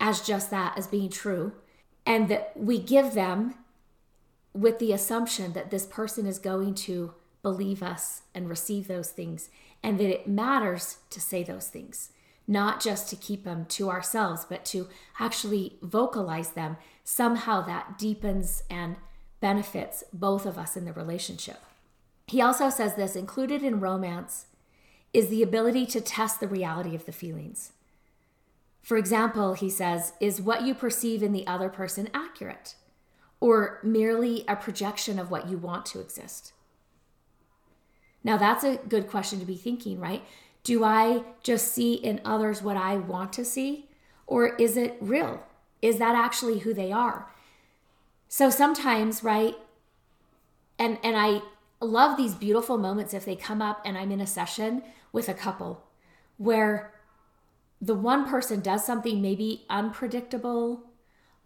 [0.00, 1.52] as just that as being true
[2.06, 3.54] and that we give them
[4.52, 9.50] with the assumption that this person is going to believe us and receive those things
[9.82, 12.10] and that it matters to say those things,
[12.46, 14.88] not just to keep them to ourselves, but to
[15.20, 16.76] actually vocalize them.
[17.02, 18.96] Somehow that deepens and
[19.40, 21.58] benefits both of us in the relationship.
[22.26, 24.46] He also says this included in romance
[25.14, 27.72] is the ability to test the reality of the feelings.
[28.82, 32.74] For example, he says, is what you perceive in the other person accurate
[33.40, 36.52] or merely a projection of what you want to exist?
[38.22, 40.22] Now, that's a good question to be thinking, right?
[40.64, 43.88] Do I just see in others what I want to see?
[44.26, 45.42] Or is it real?
[45.80, 47.30] Is that actually who they are?
[48.28, 49.56] So sometimes, right?
[50.78, 51.42] And and I
[51.80, 54.82] love these beautiful moments if they come up and I'm in a session
[55.14, 55.84] with a couple
[56.36, 56.92] where
[57.80, 60.82] the one person does something maybe unpredictable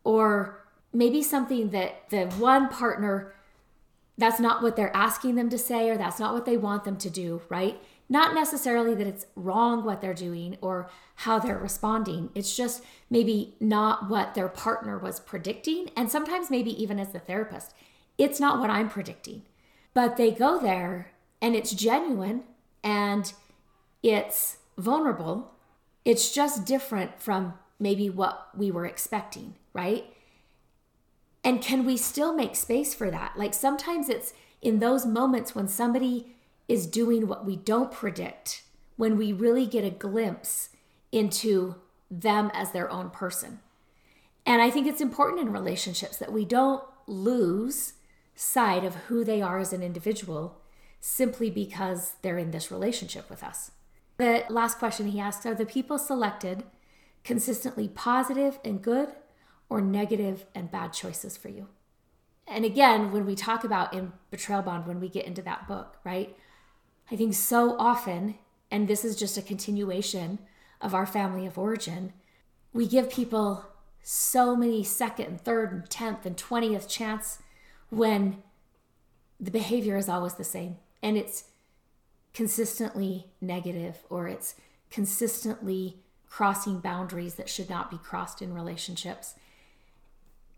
[0.02, 3.34] or maybe something that the one partner
[4.16, 6.96] that's not what they're asking them to say or that's not what they want them
[6.96, 7.80] to do, right?
[8.08, 12.30] Not necessarily that it's wrong what they're doing or how they're responding.
[12.34, 15.90] It's just maybe not what their partner was predicting.
[15.94, 17.74] And sometimes, maybe even as the therapist,
[18.16, 19.42] it's not what I'm predicting.
[19.94, 22.42] But they go there and it's genuine
[22.82, 23.32] and
[24.02, 25.52] it's vulnerable.
[26.04, 30.04] It's just different from maybe what we were expecting, right?
[31.44, 33.36] And can we still make space for that?
[33.36, 36.34] Like sometimes it's in those moments when somebody
[36.66, 38.62] is doing what we don't predict,
[38.96, 40.70] when we really get a glimpse
[41.12, 41.76] into
[42.10, 43.60] them as their own person.
[44.44, 47.94] And I think it's important in relationships that we don't lose
[48.34, 50.60] sight of who they are as an individual
[51.00, 53.70] simply because they're in this relationship with us.
[54.18, 56.64] The last question he asks Are the people selected
[57.24, 59.10] consistently positive and good,
[59.68, 61.68] or negative and bad choices for you.
[62.46, 65.98] And again, when we talk about in Betrayal Bond, when we get into that book,
[66.04, 66.34] right?
[67.10, 68.36] I think so often,
[68.70, 70.38] and this is just a continuation
[70.80, 72.14] of our family of origin,
[72.72, 73.66] we give people
[74.02, 77.40] so many second and third and tenth and twentieth chance
[77.90, 78.42] when
[79.38, 81.44] the behavior is always the same and it's
[82.38, 84.54] consistently negative or it's
[84.92, 85.96] consistently
[86.28, 89.34] crossing boundaries that should not be crossed in relationships.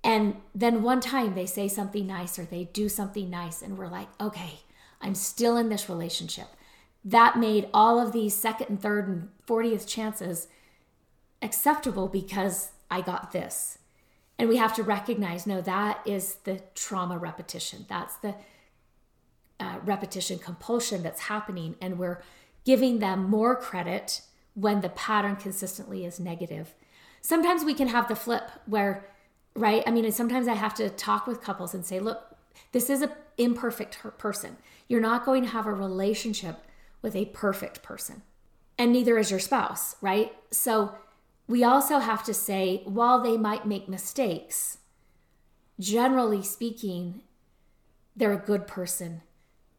[0.05, 3.89] And then one time they say something nice or they do something nice, and we're
[3.89, 4.61] like, okay,
[5.01, 6.49] I'm still in this relationship.
[7.03, 10.49] That made all of these second and third and 40th chances
[11.41, 13.79] acceptable because I got this.
[14.39, 17.87] And we have to recognize no, that is the trauma repetition.
[17.89, 18.35] That's the
[19.61, 21.77] uh, repetition compulsion that's happening.
[21.81, 22.23] And we're
[22.65, 24.23] giving them more credit
[24.55, 26.75] when the pattern consistently is negative.
[27.21, 29.07] Sometimes we can have the flip where
[29.55, 29.83] right?
[29.87, 32.37] I mean, sometimes I have to talk with couples and say, look,
[32.73, 34.57] this is an imperfect person.
[34.89, 36.65] You're not going to have a relationship
[37.03, 38.23] with a perfect person,
[38.79, 40.33] and neither is your spouse, right?
[40.51, 40.95] So
[41.47, 44.79] we also have to say, while they might make mistakes,
[45.79, 47.23] generally speaking,
[48.15, 49.23] they're a good person.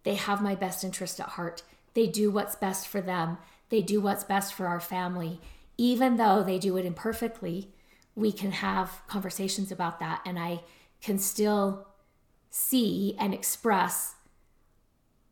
[0.04, 1.64] They have my best interest at heart.
[1.94, 3.38] They do what's best for them.
[3.70, 5.40] They do what's best for our family.
[5.78, 7.70] Even though they do it imperfectly,
[8.16, 10.62] we can have conversations about that and I
[11.02, 11.88] can still
[12.50, 14.16] see and express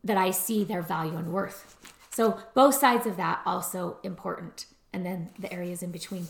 [0.04, 1.76] that I see their value and worth.
[2.10, 6.28] So both sides of that also important and then the areas in between.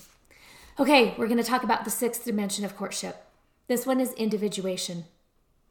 [0.79, 3.25] Okay, we're going to talk about the sixth dimension of courtship.
[3.67, 5.05] This one is individuation.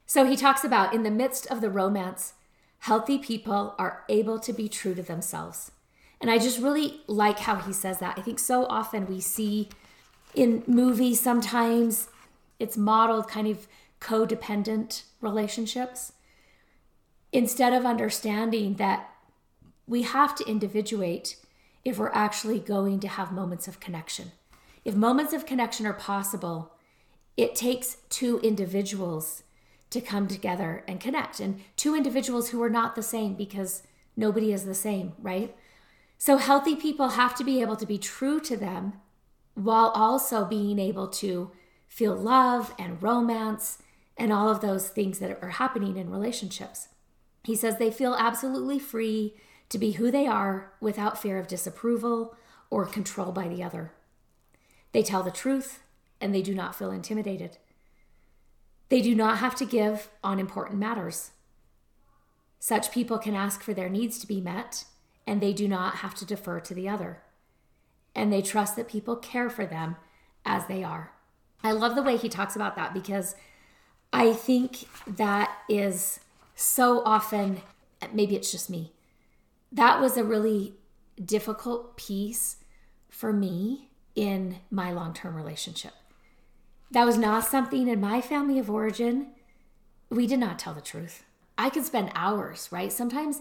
[0.06, 2.34] So he talks about in the midst of the romance,
[2.80, 5.72] healthy people are able to be true to themselves.
[6.20, 8.18] And I just really like how he says that.
[8.18, 9.68] I think so often we see
[10.34, 12.08] in movies sometimes
[12.58, 13.66] it's modeled kind of
[14.00, 16.12] codependent relationships
[17.32, 19.10] instead of understanding that
[19.86, 21.36] we have to individuate
[21.84, 24.32] if we're actually going to have moments of connection.
[24.84, 26.72] If moments of connection are possible,
[27.36, 29.42] it takes two individuals
[29.90, 33.82] to come together and connect, and two individuals who are not the same because
[34.16, 35.56] nobody is the same, right?
[36.18, 38.94] So, healthy people have to be able to be true to them
[39.54, 41.50] while also being able to
[41.88, 43.78] feel love and romance
[44.16, 46.88] and all of those things that are happening in relationships.
[47.44, 49.34] He says they feel absolutely free
[49.68, 52.36] to be who they are without fear of disapproval
[52.70, 53.92] or control by the other.
[54.92, 55.80] They tell the truth
[56.20, 57.58] and they do not feel intimidated.
[58.88, 61.32] They do not have to give on important matters.
[62.58, 64.84] Such people can ask for their needs to be met
[65.26, 67.22] and they do not have to defer to the other.
[68.14, 69.96] And they trust that people care for them
[70.44, 71.12] as they are.
[71.62, 73.36] I love the way he talks about that because
[74.12, 76.20] I think that is
[76.54, 77.60] so often,
[78.12, 78.92] maybe it's just me,
[79.70, 80.74] that was a really
[81.22, 82.56] difficult piece
[83.08, 85.92] for me in my long term relationship.
[86.90, 89.28] That was not something in my family of origin.
[90.10, 91.24] We did not tell the truth.
[91.56, 92.92] I could spend hours, right?
[92.92, 93.40] Sometimes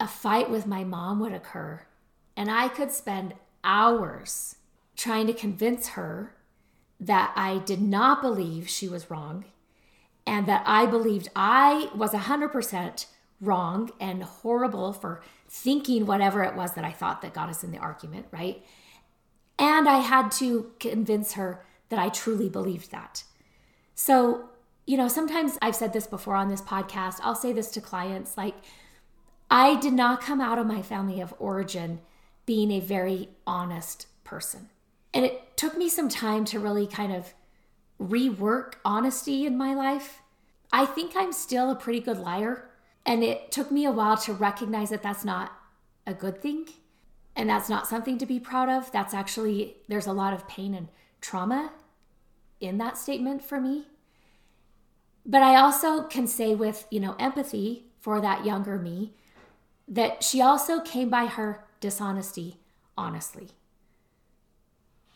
[0.00, 1.82] a fight with my mom would occur,
[2.36, 4.56] and I could spend hours
[4.96, 6.34] trying to convince her
[6.98, 9.44] that I did not believe she was wrong
[10.26, 13.06] and that I believed I was 100%
[13.40, 17.70] wrong and horrible for thinking whatever it was that I thought that got us in
[17.70, 18.64] the argument, right?
[19.58, 23.24] And I had to convince her that I truly believed that.
[23.94, 24.50] So,
[24.86, 27.20] you know, sometimes I've said this before on this podcast.
[27.22, 28.54] I'll say this to clients like,
[29.50, 32.00] I did not come out of my family of origin
[32.46, 34.70] being a very honest person.
[35.14, 37.34] And it took me some time to really kind of
[38.00, 40.20] rework honesty in my life.
[40.72, 42.68] I think I'm still a pretty good liar.
[43.04, 45.52] And it took me a while to recognize that that's not
[46.06, 46.66] a good thing.
[47.34, 48.90] And that's not something to be proud of.
[48.92, 50.88] That's actually, there's a lot of pain and
[51.26, 51.72] trauma
[52.60, 53.86] in that statement for me.
[55.24, 59.12] But I also can say with, you know, empathy for that younger me
[59.88, 62.58] that she also came by her dishonesty
[62.96, 63.48] honestly.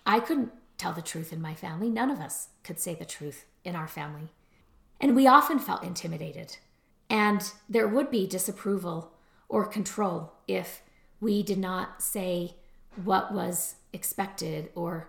[0.05, 1.89] I couldn't tell the truth in my family.
[1.89, 4.31] None of us could say the truth in our family.
[5.01, 6.57] And we often felt intimidated.
[7.09, 9.13] And there would be disapproval
[9.49, 10.83] or control if
[11.21, 12.55] we did not say
[13.05, 15.09] what was expected or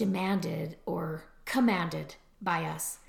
[0.00, 3.00] demanded or commanded by us.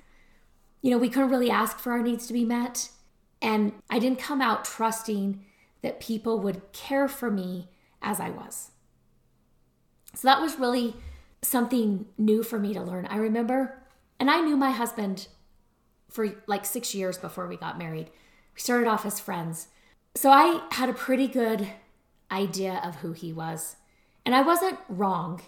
[0.82, 2.90] You know, we couldn't really ask for our needs to be met.
[3.40, 5.42] And I didn't come out trusting
[5.80, 7.70] that people would care for me
[8.02, 8.72] as I was.
[10.14, 10.94] So that was really
[11.40, 13.06] something new for me to learn.
[13.06, 13.82] I remember,
[14.20, 15.28] and I knew my husband
[16.10, 18.10] for like six years before we got married.
[18.54, 19.68] We started off as friends.
[20.14, 21.68] So I had a pretty good
[22.30, 23.76] idea of who he was.
[24.26, 25.40] And I wasn't wrong,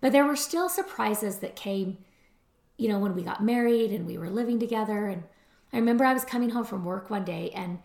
[0.00, 1.98] but there were still surprises that came,
[2.76, 5.06] you know, when we got married and we were living together.
[5.06, 5.24] And
[5.72, 7.78] I remember I was coming home from work one day and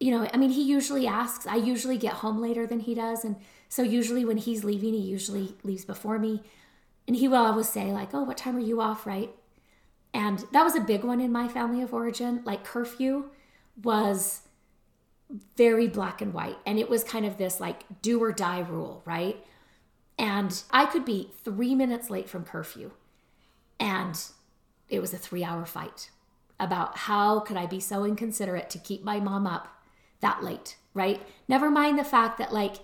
[0.00, 1.46] you know, I mean, he usually asks.
[1.46, 3.22] I usually get home later than he does.
[3.22, 3.36] And
[3.68, 6.42] so, usually, when he's leaving, he usually leaves before me.
[7.06, 9.30] And he will always say, like, oh, what time are you off, right?
[10.14, 12.40] And that was a big one in my family of origin.
[12.44, 13.26] Like, curfew
[13.82, 14.42] was
[15.56, 16.56] very black and white.
[16.64, 19.44] And it was kind of this, like, do or die rule, right?
[20.20, 22.90] And I could be three minutes late from curfew.
[23.80, 24.22] And
[24.90, 26.10] it was a three hour fight
[26.60, 29.82] about how could I be so inconsiderate to keep my mom up
[30.20, 31.22] that late, right?
[31.48, 32.76] Never mind the fact that, like,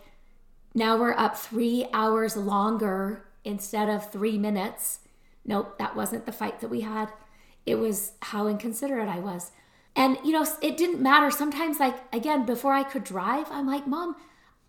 [0.74, 5.00] now we're up three hours longer instead of three minutes.
[5.44, 7.12] Nope, that wasn't the fight that we had.
[7.66, 9.50] It was how inconsiderate I was.
[9.94, 11.30] And, you know, it didn't matter.
[11.30, 14.16] Sometimes, like, again, before I could drive, I'm like, Mom,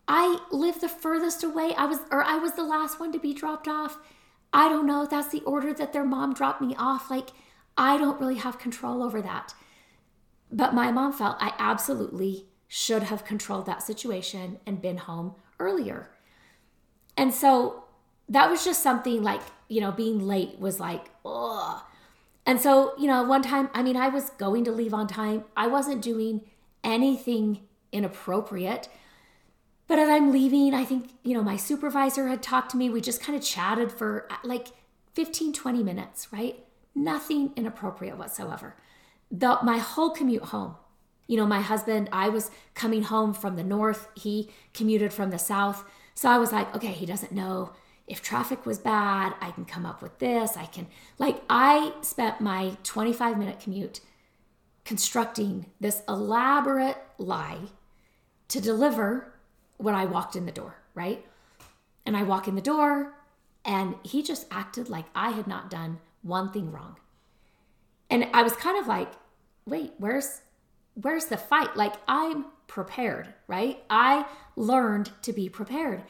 [0.07, 1.73] I live the furthest away.
[1.75, 3.97] I was, or I was the last one to be dropped off.
[4.53, 7.11] I don't know that's the order that their mom dropped me off.
[7.11, 7.29] Like,
[7.77, 9.53] I don't really have control over that.
[10.51, 16.09] But my mom felt I absolutely should have controlled that situation and been home earlier.
[17.17, 17.83] And so
[18.29, 21.81] that was just something like, you know, being late was like, ugh.
[22.45, 25.43] And so, you know, one time, I mean, I was going to leave on time.
[25.55, 26.41] I wasn't doing
[26.83, 27.59] anything
[27.91, 28.87] inappropriate.
[29.87, 32.89] But as I'm leaving, I think, you know, my supervisor had talked to me.
[32.89, 34.67] We just kind of chatted for like
[35.13, 36.63] 15, 20 minutes, right?
[36.93, 38.75] Nothing inappropriate whatsoever.
[39.31, 40.75] The, my whole commute home
[41.27, 45.37] you know, my husband, I was coming home from the north, he commuted from the
[45.37, 45.83] south.
[46.15, 47.73] So I was like, okay, he doesn't know
[48.07, 49.35] if traffic was bad.
[49.41, 50.55] I can come up with this.
[50.55, 50.87] I can,
[51.19, 53.99] like, I spent my 25 minute commute
[54.85, 57.59] constructing this elaborate lie
[58.47, 59.33] to deliver
[59.77, 61.25] when I walked in the door, right?
[62.05, 63.13] And I walk in the door,
[63.65, 66.97] and he just acted like I had not done one thing wrong.
[68.09, 69.11] And I was kind of like,
[69.65, 70.41] wait, where's
[71.01, 71.75] where's the fight?
[71.75, 73.83] Like, I'm prepared, right?
[73.89, 74.25] I
[74.55, 76.03] learned to be prepared.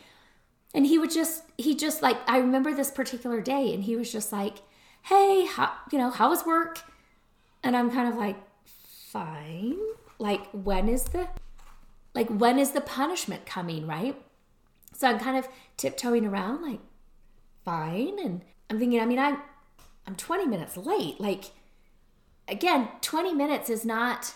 [0.74, 4.12] And he would just, he just like, I remember this particular day and he was
[4.12, 4.60] just like,
[5.04, 6.80] hey, how, you know, how was work?
[7.64, 9.78] And I'm kind of like, fine.
[10.20, 11.28] Like, when is the,
[12.18, 14.20] Like, when is the punishment coming, right?
[14.92, 15.48] So I'm kind of
[15.78, 16.80] tiptoeing around, like,
[17.64, 18.18] fine.
[18.18, 18.42] And
[18.72, 19.40] I'm thinking, I mean, I'm,
[20.08, 21.22] I'm 20 minutes late.
[21.22, 21.52] Like,
[22.48, 24.34] again, 20 minutes is not,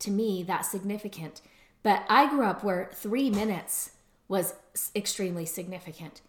[0.00, 1.42] to me, that significant.
[1.84, 3.92] But I grew up where three minutes
[4.26, 4.54] was
[4.96, 6.22] extremely significant.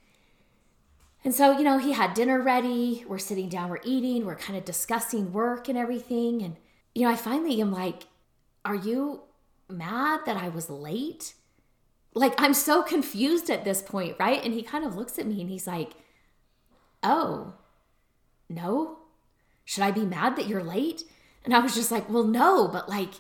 [1.24, 3.04] And so, you know, he had dinner ready.
[3.08, 6.44] We're sitting down, we're eating, we're kind of discussing work and everything.
[6.44, 6.58] And,
[6.94, 8.04] you know, I finally am like,
[8.64, 9.22] Are you
[9.70, 11.34] mad that I was late?
[12.14, 14.44] Like, I'm so confused at this point, right?
[14.44, 15.94] And he kind of looks at me and he's like,
[17.04, 17.54] Oh,
[18.50, 19.00] no?
[19.64, 21.04] Should I be mad that you're late?
[21.44, 23.14] And I was just like, Well, no, but like,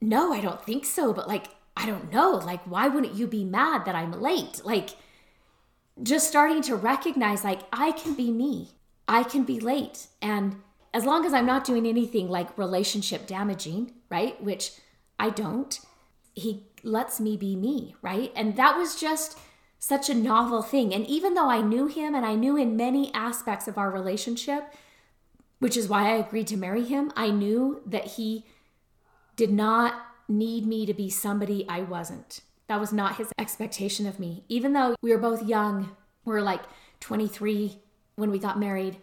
[0.00, 1.12] no, I don't think so.
[1.12, 1.46] But like,
[1.76, 2.32] I don't know.
[2.32, 4.62] Like, why wouldn't you be mad that I'm late?
[4.64, 4.90] Like,
[6.02, 8.70] just starting to recognize like I can be me.
[9.06, 10.06] I can be late.
[10.22, 10.56] And
[10.94, 14.42] as long as I'm not doing anything like relationship damaging, right?
[14.42, 14.72] Which
[15.18, 15.78] I don't,
[16.34, 18.32] he lets me be me, right?
[18.36, 19.38] And that was just
[19.78, 20.92] such a novel thing.
[20.92, 24.72] And even though I knew him and I knew in many aspects of our relationship,
[25.58, 28.44] which is why I agreed to marry him, I knew that he
[29.36, 29.94] did not
[30.28, 32.40] need me to be somebody I wasn't.
[32.68, 34.44] That was not his expectation of me.
[34.48, 36.62] Even though we were both young, we were like
[37.00, 37.78] 23
[38.16, 38.98] when we got married.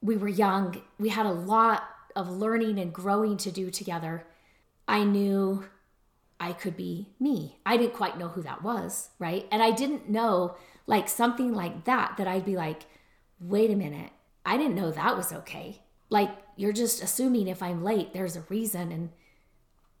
[0.00, 0.80] We were young.
[0.98, 1.84] We had a lot
[2.14, 4.24] of learning and growing to do together.
[4.88, 5.64] I knew
[6.38, 7.58] I could be me.
[7.64, 9.46] I didn't quite know who that was, right?
[9.50, 10.56] And I didn't know
[10.86, 12.82] like something like that, that I'd be like,
[13.40, 14.10] wait a minute,
[14.44, 15.82] I didn't know that was okay.
[16.08, 18.92] Like, you're just assuming if I'm late, there's a reason.
[18.92, 19.10] And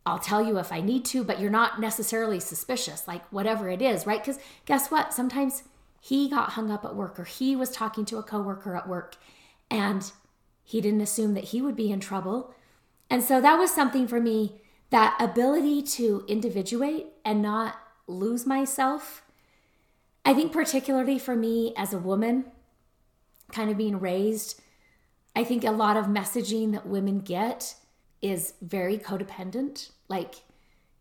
[0.04, 3.82] I'll tell you if I need to, but you're not necessarily suspicious, like whatever it
[3.82, 4.22] is, right?
[4.22, 5.12] Because guess what?
[5.12, 5.64] Sometimes
[6.00, 9.16] he got hung up at work or he was talking to a coworker at work
[9.68, 10.12] and
[10.62, 12.54] he didn't assume that he would be in trouble.
[13.10, 14.60] And so that was something for me
[14.90, 17.76] that ability to individuate and not
[18.06, 19.22] lose myself.
[20.24, 22.46] I think, particularly for me as a woman,
[23.52, 24.60] kind of being raised,
[25.34, 27.76] I think a lot of messaging that women get
[28.22, 29.90] is very codependent.
[30.08, 30.36] Like,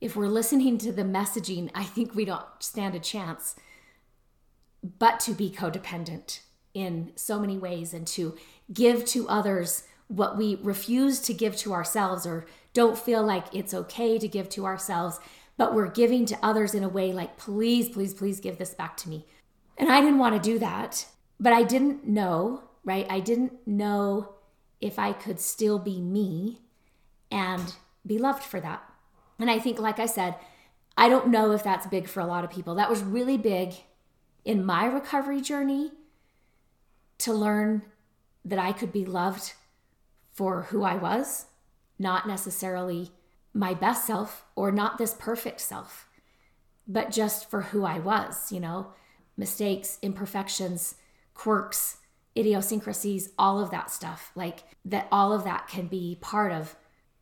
[0.02, 3.56] if we're listening to the messaging, I think we don't stand a chance
[5.00, 6.42] but to be codependent
[6.74, 8.38] in so many ways and to
[8.72, 12.46] give to others what we refuse to give to ourselves or
[12.76, 15.20] don't feel like it's okay to give to ourselves,
[15.58, 18.98] but we're giving to others in a way like, please, please, please give this back
[18.98, 19.26] to me.
[19.78, 21.08] And I didn't want to do that,
[21.40, 23.08] but I didn't know, right?
[23.10, 24.36] I didn't know
[24.82, 26.60] if I could still be me
[27.32, 27.74] and
[28.06, 28.84] be loved for that.
[29.40, 30.36] And I think, like I said,
[30.98, 32.76] I don't know if that's big for a lot of people.
[32.76, 33.74] That was really big
[34.44, 35.92] in my recovery journey
[37.20, 37.84] to learn
[38.44, 39.54] that I could be loved
[40.32, 41.46] for who I was,
[41.98, 43.12] not necessarily
[43.54, 46.08] my best self or not this perfect self,
[46.88, 48.88] but just for who I was, you know,
[49.38, 50.96] mistakes, imperfections,
[51.34, 51.98] quirks,
[52.38, 54.32] idiosyncrasies, all of that stuff.
[54.36, 56.76] Like that, all of that can be part of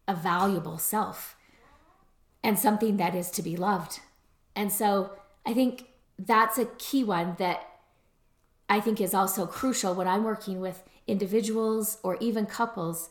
[0.07, 1.36] a valuable self
[2.43, 3.99] and something that is to be loved.
[4.55, 5.11] And so
[5.45, 5.86] I think
[6.19, 7.67] that's a key one that
[8.69, 13.09] I think is also crucial when I'm working with individuals or even couples.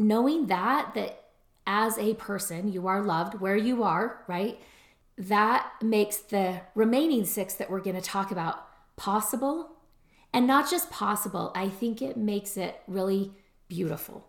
[0.00, 1.24] Knowing that, that
[1.66, 4.58] as a person, you are loved where you are, right?
[5.18, 9.72] That makes the remaining six that we're going to talk about possible.
[10.32, 13.32] And not just possible, I think it makes it really
[13.68, 14.26] beautiful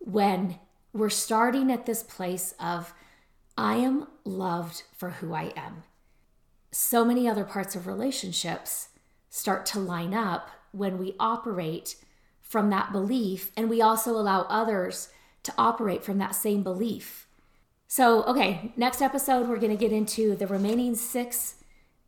[0.00, 0.58] when
[0.92, 2.92] we're starting at this place of,
[3.56, 5.84] I am loved for who I am.
[6.72, 8.88] So many other parts of relationships
[9.30, 11.94] start to line up when we operate
[12.48, 15.08] from that belief, and we also allow others
[15.42, 17.26] to operate from that same belief.
[17.88, 21.56] So, okay, next episode, we're going to get into the remaining six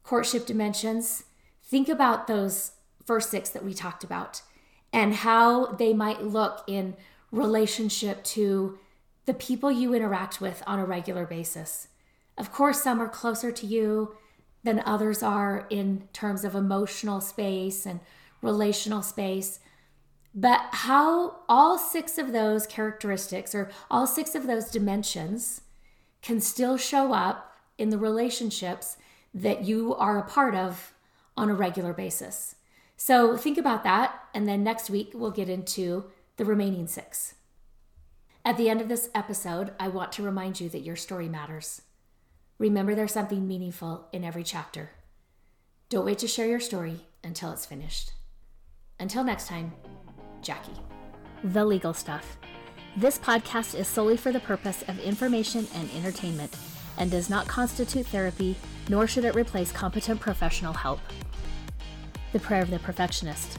[0.02, 1.24] courtship dimensions.
[1.62, 2.72] Think about those
[3.04, 4.42] first six that we talked about
[4.92, 6.96] and how they might look in
[7.30, 8.78] relationship to
[9.26, 11.88] the people you interact with on a regular basis.
[12.36, 14.16] Of course, some are closer to you
[14.64, 18.00] than others are in terms of emotional space and
[18.42, 19.60] relational space.
[20.38, 25.62] But how all six of those characteristics or all six of those dimensions
[26.22, 28.98] can still show up in the relationships
[29.34, 30.94] that you are a part of
[31.36, 32.54] on a regular basis.
[32.96, 34.14] So think about that.
[34.32, 36.04] And then next week, we'll get into
[36.36, 37.34] the remaining six.
[38.44, 41.82] At the end of this episode, I want to remind you that your story matters.
[42.58, 44.90] Remember, there's something meaningful in every chapter.
[45.88, 48.12] Don't wait to share your story until it's finished.
[49.00, 49.72] Until next time,
[50.42, 50.72] Jackie.
[51.44, 52.38] The Legal Stuff.
[52.96, 56.54] This podcast is solely for the purpose of information and entertainment.
[57.00, 58.56] and does not constitute therapy,
[58.88, 60.98] nor should it replace competent professional help.
[62.32, 63.58] The Prayer of the Perfectionist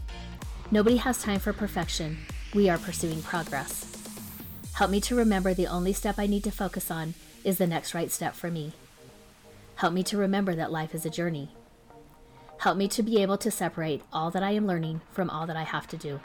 [0.72, 2.18] Nobody has time for perfection.
[2.54, 3.86] We are pursuing progress.
[4.74, 7.14] Help me to remember the only step I need to focus on
[7.46, 8.74] is the next right step for me.
[9.76, 11.50] Help me to remember that life is a journey.
[12.60, 15.56] Help me to be able to separate all that I am learning from all that
[15.56, 16.20] I have to do.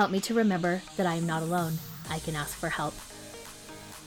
[0.00, 1.74] Help me to remember that I am not alone.
[2.08, 2.94] I can ask for help.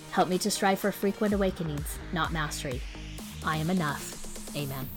[0.10, 2.82] Help me to strive for frequent awakenings, not mastery.
[3.46, 4.56] I am enough.
[4.58, 4.90] Amen.